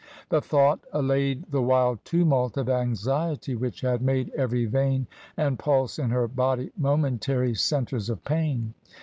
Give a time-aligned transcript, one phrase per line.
[0.29, 5.05] The thought allayed the wild tumult of anxiety which had made every vein
[5.37, 8.73] and pulse in her body momentary centres of pain.